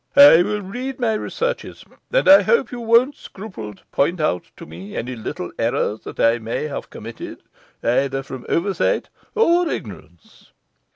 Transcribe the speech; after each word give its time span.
I 0.15 0.41
will 0.41 0.63
read 0.63 0.99
my 0.99 1.13
researches, 1.13 1.85
and 2.11 2.27
I 2.27 2.41
hope 2.41 2.71
you 2.71 2.81
won't 2.81 3.15
scruple 3.15 3.75
to 3.75 3.85
point 3.91 4.19
out 4.19 4.45
to 4.57 4.65
me 4.65 4.95
any 4.95 5.15
little 5.15 5.51
errors 5.59 5.99
that 6.05 6.19
I 6.19 6.39
may 6.39 6.63
have 6.63 6.89
committed 6.89 7.43
either 7.83 8.23
from 8.23 8.43
oversight 8.49 9.09
or 9.35 9.67
ignorance. 9.69 10.49